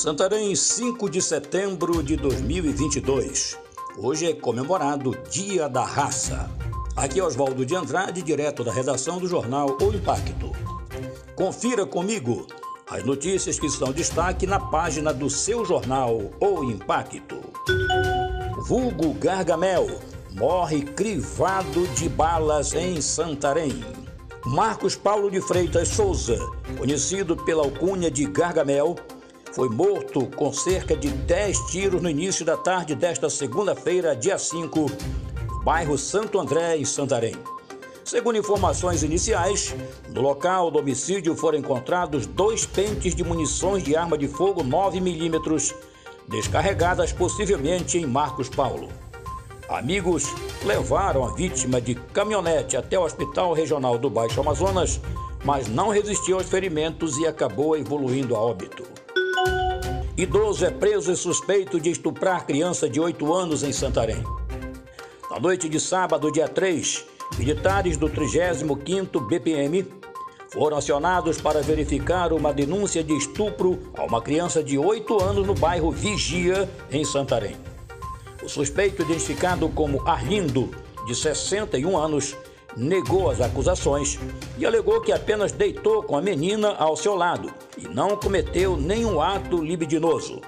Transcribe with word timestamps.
Santarém, 0.00 0.56
5 0.56 1.10
de 1.10 1.20
setembro 1.20 2.02
de 2.02 2.16
2022. 2.16 3.58
Hoje 3.98 4.30
é 4.30 4.32
comemorado 4.32 5.14
Dia 5.30 5.68
da 5.68 5.84
Raça. 5.84 6.50
Aqui 6.96 7.20
é 7.20 7.22
Oswaldo 7.22 7.66
de 7.66 7.76
Andrade, 7.76 8.22
direto 8.22 8.64
da 8.64 8.72
redação 8.72 9.18
do 9.18 9.28
jornal 9.28 9.76
O 9.78 9.92
Impacto. 9.92 10.52
Confira 11.36 11.84
comigo 11.84 12.46
as 12.88 13.04
notícias 13.04 13.58
que 13.58 13.66
estão 13.66 13.92
destaque 13.92 14.46
na 14.46 14.58
página 14.58 15.12
do 15.12 15.28
seu 15.28 15.66
jornal 15.66 16.30
O 16.40 16.64
Impacto. 16.64 17.38
Vulgo 18.62 19.12
Gargamel 19.12 19.86
morre 20.32 20.80
crivado 20.80 21.86
de 21.88 22.08
balas 22.08 22.72
em 22.72 23.02
Santarém. 23.02 23.84
Marcos 24.46 24.96
Paulo 24.96 25.30
de 25.30 25.42
Freitas 25.42 25.88
Souza, 25.88 26.38
conhecido 26.78 27.36
pela 27.36 27.62
alcunha 27.62 28.10
de 28.10 28.24
Gargamel, 28.24 28.96
foi 29.52 29.68
morto 29.68 30.26
com 30.26 30.52
cerca 30.52 30.96
de 30.96 31.08
10 31.08 31.58
tiros 31.70 32.00
no 32.00 32.08
início 32.08 32.44
da 32.44 32.56
tarde 32.56 32.94
desta 32.94 33.28
segunda-feira, 33.28 34.14
dia 34.14 34.38
5, 34.38 34.86
no 35.48 35.64
bairro 35.64 35.98
Santo 35.98 36.38
André, 36.38 36.76
em 36.76 36.84
Santarém. 36.84 37.34
Segundo 38.04 38.38
informações 38.38 39.02
iniciais, 39.02 39.74
no 40.08 40.20
local 40.20 40.70
do 40.70 40.78
homicídio 40.78 41.36
foram 41.36 41.58
encontrados 41.58 42.26
dois 42.26 42.64
pentes 42.64 43.14
de 43.14 43.24
munições 43.24 43.82
de 43.82 43.96
arma 43.96 44.16
de 44.16 44.26
fogo 44.28 44.64
9mm, 44.64 45.74
descarregadas 46.28 47.12
possivelmente 47.12 47.98
em 47.98 48.06
Marcos 48.06 48.48
Paulo. 48.48 48.88
Amigos 49.68 50.24
levaram 50.64 51.24
a 51.24 51.34
vítima 51.34 51.80
de 51.80 51.94
caminhonete 51.94 52.76
até 52.76 52.98
o 52.98 53.04
Hospital 53.04 53.52
Regional 53.52 53.98
do 53.98 54.10
Baixo 54.10 54.40
Amazonas, 54.40 55.00
mas 55.44 55.68
não 55.68 55.88
resistiu 55.88 56.38
aos 56.38 56.48
ferimentos 56.48 57.16
e 57.18 57.26
acabou 57.26 57.76
evoluindo 57.76 58.34
a 58.34 58.40
óbito. 58.40 59.00
Idoso 60.20 60.66
é 60.66 60.70
preso 60.70 61.10
e 61.10 61.16
suspeito 61.16 61.80
de 61.80 61.88
estuprar 61.88 62.44
criança 62.44 62.90
de 62.90 63.00
8 63.00 63.32
anos 63.32 63.62
em 63.62 63.72
Santarém. 63.72 64.22
Na 65.30 65.40
noite 65.40 65.66
de 65.66 65.80
sábado, 65.80 66.30
dia 66.30 66.46
3, 66.46 67.06
militares 67.38 67.96
do 67.96 68.06
35º 68.06 69.26
BPM 69.26 69.86
foram 70.50 70.76
acionados 70.76 71.40
para 71.40 71.62
verificar 71.62 72.34
uma 72.34 72.52
denúncia 72.52 73.02
de 73.02 73.16
estupro 73.16 73.78
a 73.96 74.04
uma 74.04 74.20
criança 74.20 74.62
de 74.62 74.76
8 74.76 75.22
anos 75.22 75.46
no 75.46 75.54
bairro 75.54 75.90
Vigia, 75.90 76.68
em 76.90 77.02
Santarém. 77.02 77.56
O 78.42 78.48
suspeito, 78.48 79.00
identificado 79.00 79.70
como 79.70 80.06
Arlindo, 80.06 80.68
de 81.06 81.14
61 81.14 81.96
anos, 81.96 82.36
negou 82.76 83.30
as 83.30 83.40
acusações 83.40 84.18
e 84.58 84.64
alegou 84.64 85.00
que 85.00 85.12
apenas 85.12 85.52
deitou 85.52 86.02
com 86.02 86.16
a 86.16 86.22
menina 86.22 86.74
ao 86.78 86.96
seu 86.96 87.14
lado 87.14 87.52
e 87.76 87.88
não 87.88 88.16
cometeu 88.16 88.76
nenhum 88.76 89.20
ato 89.20 89.62
libidinoso. 89.62 90.40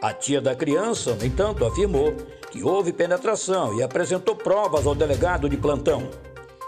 A 0.00 0.12
tia 0.12 0.40
da 0.40 0.54
criança, 0.54 1.14
no 1.14 1.24
entanto, 1.24 1.64
afirmou 1.64 2.14
que 2.50 2.62
houve 2.62 2.92
penetração 2.92 3.74
e 3.74 3.82
apresentou 3.82 4.36
provas 4.36 4.86
ao 4.86 4.94
delegado 4.94 5.48
de 5.48 5.56
plantão. 5.56 6.08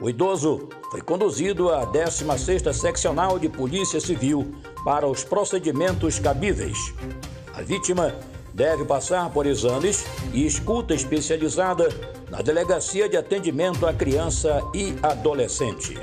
O 0.00 0.10
idoso 0.10 0.68
foi 0.90 1.00
conduzido 1.00 1.70
à 1.70 1.86
16ª 1.86 2.72
Seccional 2.72 3.38
de 3.38 3.48
Polícia 3.48 4.00
Civil 4.00 4.52
para 4.84 5.06
os 5.06 5.22
procedimentos 5.22 6.18
cabíveis. 6.18 6.76
A 7.54 7.62
vítima 7.62 8.12
deve 8.54 8.84
passar 8.84 9.30
por 9.30 9.46
exames 9.46 10.04
e 10.32 10.46
escuta 10.46 10.94
especializada 10.94 11.88
na 12.30 12.42
Delegacia 12.42 13.08
de 13.08 13.16
Atendimento 13.16 13.86
à 13.86 13.92
Criança 13.92 14.60
e 14.74 14.94
Adolescente. 15.02 15.98